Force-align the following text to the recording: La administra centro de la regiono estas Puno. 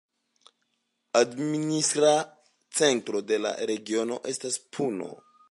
La 1.17 1.21
administra 1.25 2.13
centro 2.81 3.23
de 3.33 3.41
la 3.45 3.53
regiono 3.73 4.19
estas 4.35 4.61
Puno. 4.79 5.13